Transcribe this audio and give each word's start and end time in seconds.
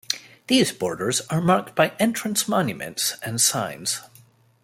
These 0.47 0.71
borders 0.71 1.21
are 1.29 1.41
marked 1.43 1.75
by 1.75 1.89
entrance 1.99 2.47
monuments 2.47 3.17
and 3.21 3.39
signs. 3.39 4.01